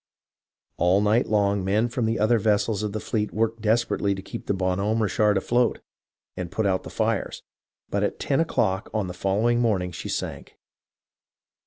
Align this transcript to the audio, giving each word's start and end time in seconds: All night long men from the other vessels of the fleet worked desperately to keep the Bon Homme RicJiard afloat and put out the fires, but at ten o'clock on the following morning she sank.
All 0.77 0.99
night 0.99 1.27
long 1.27 1.63
men 1.63 1.87
from 1.87 2.05
the 2.07 2.17
other 2.17 2.39
vessels 2.39 2.81
of 2.81 2.91
the 2.91 2.99
fleet 2.99 3.31
worked 3.31 3.61
desperately 3.61 4.15
to 4.15 4.21
keep 4.23 4.47
the 4.47 4.53
Bon 4.55 4.79
Homme 4.79 4.97
RicJiard 4.97 5.37
afloat 5.37 5.79
and 6.35 6.49
put 6.49 6.65
out 6.65 6.81
the 6.81 6.89
fires, 6.89 7.43
but 7.87 8.01
at 8.01 8.19
ten 8.19 8.39
o'clock 8.39 8.89
on 8.95 9.05
the 9.05 9.13
following 9.13 9.59
morning 9.61 9.91
she 9.91 10.09
sank. 10.09 10.55